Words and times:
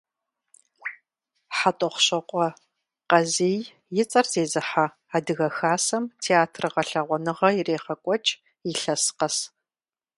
ХьэтӀохъущокъуэ 1.57 2.47
Къазий 3.09 3.59
и 4.01 4.03
цӀэр 4.09 4.25
зезыхьэ 4.31 4.85
Адыгэбзэ 5.15 5.55
хасэм 5.57 6.03
театр 6.23 6.65
гъэлъэгъуэныгъэ 6.73 7.49
ирегъэкӀуэкӀ 7.59 8.31
илъэс 8.71 9.03
къэс. 9.17 9.37